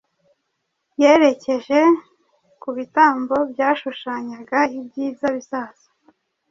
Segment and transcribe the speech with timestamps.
[1.01, 1.79] Yerekeje
[2.61, 5.87] ku bitambo byashushanyaga ibyiza bizaza